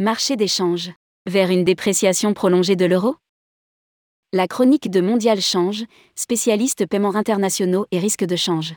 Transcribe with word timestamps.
Marché 0.00 0.36
d'échange. 0.36 0.92
Vers 1.28 1.50
une 1.50 1.64
dépréciation 1.64 2.32
prolongée 2.32 2.76
de 2.76 2.84
l'euro 2.84 3.16
La 4.32 4.46
chronique 4.46 4.88
de 4.88 5.00
Mondial 5.00 5.40
Change, 5.40 5.86
spécialiste 6.14 6.86
paiements 6.86 7.16
internationaux 7.16 7.84
et 7.90 7.98
risques 7.98 8.24
de 8.24 8.36
change. 8.36 8.76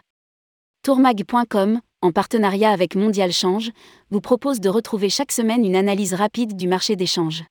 Tourmag.com, 0.82 1.80
en 2.02 2.12
partenariat 2.12 2.72
avec 2.72 2.96
Mondial 2.96 3.32
Change, 3.32 3.70
vous 4.10 4.20
propose 4.20 4.62
de 4.62 4.70
retrouver 4.70 5.10
chaque 5.10 5.32
semaine 5.32 5.64
une 5.64 5.76
analyse 5.76 6.16
rapide 6.16 6.56
du 6.56 6.68
marché 6.68 6.96
d'échange. 6.96 7.44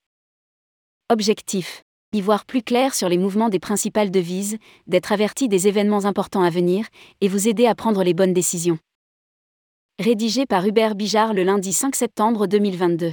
Objectif 1.09 1.85
y 2.13 2.21
voir 2.21 2.47
plus 2.47 2.65
clair 2.65 2.93
sur 2.93 3.09
les 3.09 3.19
mouvements 3.19 3.51
des 3.51 3.61
principales 3.61 4.11
devises, 4.11 4.59
d'être 4.89 5.13
averti 5.13 5.47
des 5.47 5.69
événements 5.69 6.07
importants 6.07 6.43
à 6.43 6.51
venir, 6.51 6.89
et 7.21 7.29
vous 7.29 7.47
aider 7.47 7.69
à 7.69 7.77
prendre 7.77 8.03
les 8.03 8.15
bonnes 8.15 8.35
décisions. 8.35 8.81
Rédigé 10.01 10.45
par 10.45 10.67
Hubert 10.67 10.97
Bijard 10.97 11.35
le 11.35 11.45
lundi 11.45 11.73
5 11.73 11.95
septembre 11.95 12.49
2022. 12.49 13.13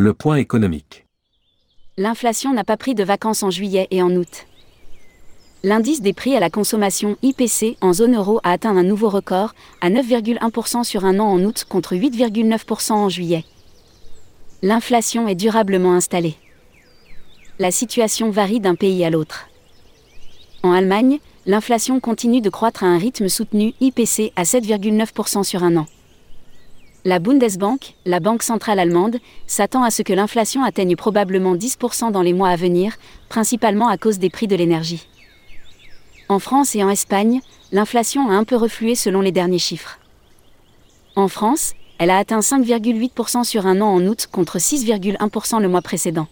Le 0.00 0.14
point 0.14 0.36
économique. 0.36 1.06
L'inflation 1.96 2.54
n'a 2.54 2.62
pas 2.62 2.76
pris 2.76 2.94
de 2.94 3.02
vacances 3.02 3.42
en 3.42 3.50
juillet 3.50 3.88
et 3.90 4.00
en 4.00 4.10
août. 4.14 4.46
L'indice 5.64 6.02
des 6.02 6.12
prix 6.12 6.36
à 6.36 6.40
la 6.40 6.50
consommation 6.50 7.16
IPC 7.22 7.76
en 7.80 7.92
zone 7.92 8.14
euro 8.14 8.38
a 8.44 8.52
atteint 8.52 8.76
un 8.76 8.84
nouveau 8.84 9.08
record, 9.08 9.54
à 9.80 9.90
9,1% 9.90 10.84
sur 10.84 11.04
un 11.04 11.18
an 11.18 11.26
en 11.26 11.42
août 11.42 11.64
contre 11.68 11.96
8,9% 11.96 12.92
en 12.92 13.08
juillet. 13.08 13.44
L'inflation 14.62 15.26
est 15.26 15.34
durablement 15.34 15.94
installée. 15.94 16.36
La 17.58 17.72
situation 17.72 18.30
varie 18.30 18.60
d'un 18.60 18.76
pays 18.76 19.04
à 19.04 19.10
l'autre. 19.10 19.48
En 20.62 20.70
Allemagne, 20.70 21.18
l'inflation 21.48 21.98
continue 21.98 22.42
de 22.42 22.50
croître 22.50 22.84
à 22.84 22.86
un 22.86 22.98
rythme 22.98 23.28
soutenu 23.30 23.72
IPC 23.80 24.32
à 24.36 24.42
7,9% 24.42 25.42
sur 25.42 25.64
un 25.64 25.78
an. 25.78 25.86
La 27.06 27.20
Bundesbank, 27.20 27.94
la 28.04 28.20
banque 28.20 28.42
centrale 28.42 28.78
allemande, 28.78 29.16
s'attend 29.46 29.82
à 29.82 29.90
ce 29.90 30.02
que 30.02 30.12
l'inflation 30.12 30.62
atteigne 30.62 30.94
probablement 30.94 31.56
10% 31.56 32.12
dans 32.12 32.20
les 32.20 32.34
mois 32.34 32.50
à 32.50 32.56
venir, 32.56 32.96
principalement 33.30 33.88
à 33.88 33.96
cause 33.96 34.18
des 34.18 34.28
prix 34.28 34.46
de 34.46 34.56
l'énergie. 34.56 35.08
En 36.28 36.38
France 36.38 36.74
et 36.76 36.84
en 36.84 36.90
Espagne, 36.90 37.40
l'inflation 37.72 38.28
a 38.28 38.34
un 38.34 38.44
peu 38.44 38.56
reflué 38.56 38.94
selon 38.94 39.22
les 39.22 39.32
derniers 39.32 39.58
chiffres. 39.58 39.98
En 41.16 41.28
France, 41.28 41.72
elle 41.98 42.10
a 42.10 42.18
atteint 42.18 42.40
5,8% 42.40 43.44
sur 43.44 43.66
un 43.66 43.80
an 43.80 43.88
en 43.88 44.06
août 44.06 44.28
contre 44.30 44.58
6,1% 44.58 45.62
le 45.62 45.68
mois 45.68 45.80
précédent. 45.80 46.28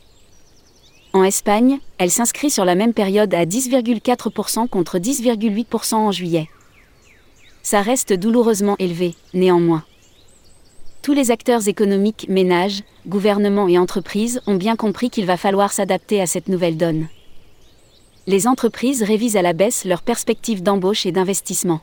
En 1.17 1.25
Espagne, 1.25 1.79
elle 1.97 2.11
s'inscrit 2.11 2.51
sur 2.51 2.67
la 2.67 2.75
même 2.75 2.93
période 2.93 3.33
à 3.33 3.47
10,4% 3.47 4.69
contre 4.69 4.99
10,8% 4.99 5.95
en 5.95 6.13
juillet. 6.13 6.47
Ça 7.63 7.81
reste 7.81 8.13
douloureusement 8.13 8.77
élevé, 8.79 9.15
néanmoins. 9.33 9.83
Tous 11.01 11.15
les 11.15 11.31
acteurs 11.31 11.69
économiques, 11.69 12.27
ménages, 12.29 12.83
gouvernements 13.07 13.67
et 13.67 13.79
entreprises 13.79 14.43
ont 14.47 14.57
bien 14.57 14.77
compris 14.77 15.09
qu'il 15.09 15.25
va 15.25 15.39
falloir 15.39 15.73
s'adapter 15.73 16.21
à 16.21 16.27
cette 16.27 16.49
nouvelle 16.49 16.77
donne. 16.77 17.09
Les 18.27 18.47
entreprises 18.47 19.03
révisent 19.03 19.39
à 19.39 19.43
la 19.43 19.55
baisse 19.55 19.87
leurs 19.87 20.03
perspectives 20.03 20.63
d'embauche 20.63 21.07
et 21.07 21.13
d'investissement. 21.13 21.81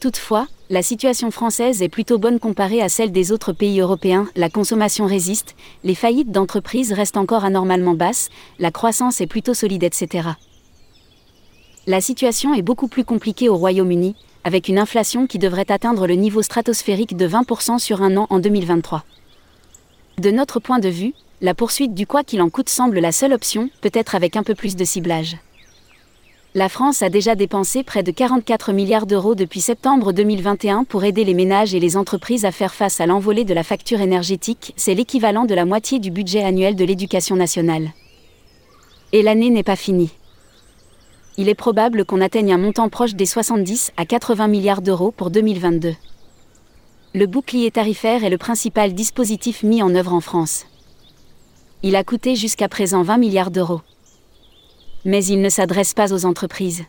Toutefois, 0.00 0.46
la 0.70 0.82
situation 0.82 1.32
française 1.32 1.82
est 1.82 1.88
plutôt 1.88 2.18
bonne 2.18 2.38
comparée 2.38 2.80
à 2.80 2.88
celle 2.88 3.10
des 3.10 3.32
autres 3.32 3.52
pays 3.52 3.80
européens, 3.80 4.28
la 4.36 4.48
consommation 4.48 5.06
résiste, 5.06 5.56
les 5.82 5.96
faillites 5.96 6.30
d'entreprises 6.30 6.92
restent 6.92 7.16
encore 7.16 7.44
anormalement 7.44 7.94
basses, 7.94 8.28
la 8.60 8.70
croissance 8.70 9.20
est 9.20 9.26
plutôt 9.26 9.54
solide, 9.54 9.82
etc. 9.82 10.28
La 11.88 12.00
situation 12.00 12.54
est 12.54 12.62
beaucoup 12.62 12.86
plus 12.86 13.04
compliquée 13.04 13.48
au 13.48 13.56
Royaume-Uni, 13.56 14.14
avec 14.44 14.68
une 14.68 14.78
inflation 14.78 15.26
qui 15.26 15.40
devrait 15.40 15.72
atteindre 15.72 16.06
le 16.06 16.14
niveau 16.14 16.42
stratosphérique 16.42 17.16
de 17.16 17.26
20% 17.26 17.80
sur 17.80 18.00
un 18.00 18.16
an 18.16 18.28
en 18.30 18.38
2023. 18.38 19.04
De 20.18 20.30
notre 20.30 20.60
point 20.60 20.78
de 20.78 20.88
vue, 20.88 21.12
la 21.40 21.54
poursuite 21.54 21.94
du 21.94 22.06
quoi 22.06 22.22
qu'il 22.22 22.40
en 22.40 22.50
coûte 22.50 22.68
semble 22.68 23.00
la 23.00 23.10
seule 23.10 23.32
option, 23.32 23.68
peut-être 23.80 24.14
avec 24.14 24.36
un 24.36 24.44
peu 24.44 24.54
plus 24.54 24.76
de 24.76 24.84
ciblage 24.84 25.38
la 26.54 26.70
France 26.70 27.02
a 27.02 27.10
déjà 27.10 27.34
dépensé 27.34 27.82
près 27.82 28.02
de 28.02 28.10
44 28.10 28.72
milliards 28.72 29.06
d'euros 29.06 29.34
depuis 29.34 29.60
septembre 29.60 30.12
2021 30.12 30.84
pour 30.84 31.04
aider 31.04 31.22
les 31.24 31.34
ménages 31.34 31.74
et 31.74 31.80
les 31.80 31.94
entreprises 31.98 32.46
à 32.46 32.52
faire 32.52 32.74
face 32.74 33.00
à 33.00 33.06
l'envolée 33.06 33.44
de 33.44 33.52
la 33.52 33.62
facture 33.62 34.00
énergétique, 34.00 34.72
c'est 34.76 34.94
l'équivalent 34.94 35.44
de 35.44 35.54
la 35.54 35.66
moitié 35.66 35.98
du 35.98 36.10
budget 36.10 36.42
annuel 36.42 36.74
de 36.74 36.86
l'éducation 36.86 37.36
nationale. 37.36 37.90
Et 39.12 39.20
l'année 39.20 39.50
n'est 39.50 39.62
pas 39.62 39.76
finie. 39.76 40.10
Il 41.36 41.50
est 41.50 41.54
probable 41.54 42.06
qu'on 42.06 42.22
atteigne 42.22 42.54
un 42.54 42.58
montant 42.58 42.88
proche 42.88 43.14
des 43.14 43.26
70 43.26 43.92
à 43.98 44.06
80 44.06 44.48
milliards 44.48 44.82
d'euros 44.82 45.10
pour 45.10 45.30
2022. 45.30 45.94
Le 47.14 47.26
bouclier 47.26 47.70
tarifaire 47.70 48.24
est 48.24 48.30
le 48.30 48.38
principal 48.38 48.94
dispositif 48.94 49.62
mis 49.62 49.82
en 49.82 49.94
œuvre 49.94 50.14
en 50.14 50.20
France. 50.20 50.64
Il 51.82 51.94
a 51.94 52.04
coûté 52.04 52.36
jusqu'à 52.36 52.70
présent 52.70 53.02
20 53.02 53.18
milliards 53.18 53.50
d'euros 53.50 53.82
mais 55.08 55.24
il 55.24 55.40
ne 55.40 55.48
s'adresse 55.48 55.94
pas 55.94 56.12
aux 56.12 56.26
entreprises. 56.26 56.84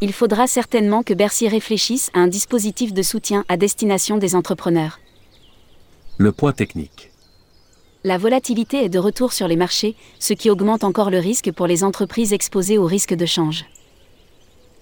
Il 0.00 0.12
faudra 0.12 0.48
certainement 0.48 1.04
que 1.04 1.14
Bercy 1.14 1.46
réfléchisse 1.46 2.10
à 2.14 2.18
un 2.18 2.26
dispositif 2.26 2.92
de 2.92 3.00
soutien 3.00 3.44
à 3.48 3.56
destination 3.56 4.18
des 4.18 4.34
entrepreneurs. 4.34 4.98
Le 6.18 6.32
point 6.32 6.52
technique. 6.52 7.12
La 8.02 8.18
volatilité 8.18 8.84
est 8.84 8.88
de 8.88 8.98
retour 8.98 9.32
sur 9.32 9.46
les 9.46 9.54
marchés, 9.54 9.94
ce 10.18 10.34
qui 10.34 10.50
augmente 10.50 10.82
encore 10.82 11.10
le 11.10 11.20
risque 11.20 11.52
pour 11.52 11.68
les 11.68 11.84
entreprises 11.84 12.32
exposées 12.32 12.76
au 12.76 12.86
risque 12.86 13.14
de 13.14 13.24
change. 13.24 13.66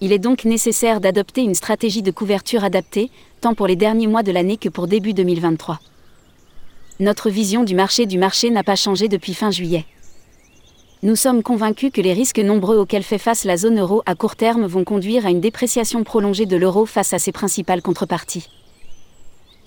Il 0.01 0.11
est 0.11 0.19
donc 0.19 0.45
nécessaire 0.45 1.01
d'adopter 1.01 1.41
une 1.41 1.55
stratégie 1.55 2.01
de 2.01 2.11
couverture 2.11 2.63
adaptée, 2.63 3.11
tant 3.39 3.53
pour 3.53 3.67
les 3.67 3.75
derniers 3.75 4.07
mois 4.07 4.23
de 4.23 4.31
l'année 4.31 4.57
que 4.57 4.69
pour 4.69 4.87
début 4.87 5.13
2023. 5.13 5.79
Notre 6.99 7.29
vision 7.29 7.63
du 7.63 7.75
marché 7.75 8.07
du 8.07 8.17
marché 8.17 8.49
n'a 8.49 8.63
pas 8.63 8.75
changé 8.75 9.09
depuis 9.09 9.35
fin 9.35 9.51
juillet 9.51 9.85
nous 11.05 11.15
sommes 11.15 11.43
convaincus 11.43 11.91
que 11.93 12.01
les 12.01 12.13
risques 12.13 12.39
nombreux 12.39 12.77
auxquels 12.77 13.03
fait 13.03 13.19
face 13.19 13.43
la 13.43 13.57
zone 13.57 13.79
euro 13.79 14.01
à 14.07 14.15
court 14.15 14.35
terme 14.35 14.65
vont 14.65 14.83
conduire 14.83 15.27
à 15.27 15.29
une 15.29 15.39
dépréciation 15.39 16.03
prolongée 16.03 16.47
de 16.47 16.57
l'euro 16.57 16.87
face 16.87 17.13
à 17.13 17.19
ses 17.19 17.31
principales 17.31 17.83
contreparties. 17.83 18.49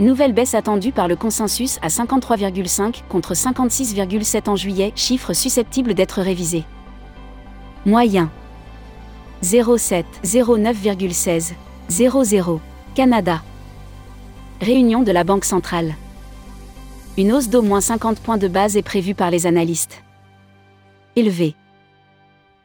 Nouvelle 0.00 0.32
baisse 0.32 0.54
attendue 0.54 0.92
par 0.92 1.08
le 1.08 1.16
consensus 1.16 1.78
à 1.82 1.88
53,5 1.88 3.02
contre 3.06 3.34
56,7 3.34 4.48
en 4.48 4.56
juillet, 4.56 4.94
chiffre 4.96 5.34
susceptible 5.34 5.92
d'être 5.92 6.22
révisé. 6.22 6.64
Moyen 7.84 8.30
07 9.42 10.06
09,16 10.24 11.52
00 11.90 12.60
Canada. 12.94 13.42
Réunion 14.62 15.02
de 15.02 15.12
la 15.12 15.22
Banque 15.22 15.44
centrale. 15.44 15.94
Une 17.18 17.32
hausse 17.32 17.50
d'au 17.50 17.60
moins 17.60 17.82
50 17.82 18.20
points 18.20 18.38
de 18.38 18.48
base 18.48 18.78
est 18.78 18.82
prévue 18.82 19.14
par 19.14 19.30
les 19.30 19.46
analystes. 19.46 20.02
Élevé. 21.14 21.54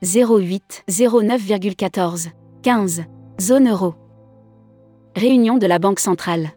08 0.03 0.85
09,14 0.89 2.29
15 2.61 3.03
Zone 3.41 3.67
euro. 3.67 3.95
Réunion 5.17 5.57
de 5.57 5.67
la 5.67 5.79
Banque 5.79 5.99
centrale. 5.99 6.51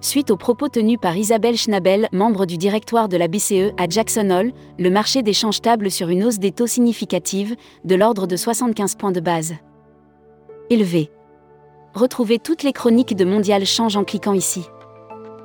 Suite 0.00 0.30
aux 0.30 0.36
propos 0.36 0.68
tenus 0.68 0.98
par 1.00 1.16
Isabelle 1.16 1.56
Schnabel, 1.56 2.08
membre 2.12 2.46
du 2.46 2.56
directoire 2.56 3.08
de 3.08 3.16
la 3.16 3.26
BCE 3.26 3.72
à 3.78 3.88
Jackson 3.88 4.30
Hole, 4.30 4.52
le 4.78 4.90
marché 4.90 5.22
d'échange 5.22 5.60
table 5.60 5.90
sur 5.90 6.08
une 6.08 6.22
hausse 6.22 6.38
des 6.38 6.52
taux 6.52 6.68
significative, 6.68 7.56
de 7.84 7.96
l'ordre 7.96 8.28
de 8.28 8.36
75 8.36 8.94
points 8.94 9.10
de 9.10 9.18
base. 9.18 9.54
Élevé. 10.70 11.10
Retrouvez 11.94 12.38
toutes 12.38 12.62
les 12.62 12.72
chroniques 12.72 13.16
de 13.16 13.24
Mondial 13.24 13.66
Change 13.66 13.96
en 13.96 14.04
cliquant 14.04 14.34
ici. 14.34 14.68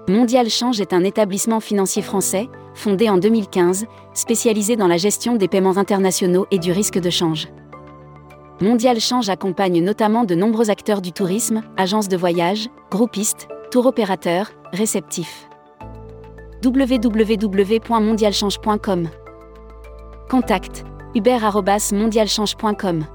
Mondial 0.08 0.50
Change 0.50 0.80
est 0.82 0.94
un 0.94 1.04
établissement 1.04 1.60
financier 1.60 2.04
français, 2.04 2.48
fondé 2.76 3.10
en 3.10 3.18
2015, 3.18 3.88
spécialisé 4.14 4.76
dans 4.76 4.88
la 4.88 4.98
gestion 4.98 5.36
des 5.36 5.48
paiements 5.48 5.78
internationaux 5.78 6.46
et 6.52 6.60
du 6.60 6.72
risque 6.72 7.00
de 7.00 7.10
change. 7.10 7.48
Mondial 8.62 9.00
Change 9.00 9.30
accompagne 9.30 9.84
notamment 9.84 10.26
de 10.26 10.36
nombreux 10.36 10.70
acteurs 10.70 11.02
du 11.02 11.12
tourisme, 11.12 11.64
agences 11.76 12.08
de 12.08 12.18
voyage, 12.18 12.70
groupistes, 12.92 13.48
tour 13.74 13.88
opérateur, 13.88 14.52
réceptif. 14.72 15.50
www.mondialchange.com 16.64 19.10
Contact 20.30 20.86
mondialchange.com 21.16 23.06